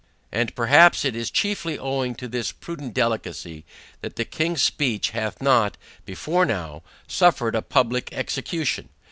[0.31, 3.65] And, perhaps, it is chiefly owing to this prudent delicacy,
[4.01, 8.89] that the King's Speech, hath not, before now, suffered a public execution.